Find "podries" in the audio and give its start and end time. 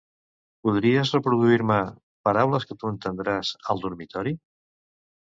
0.67-1.09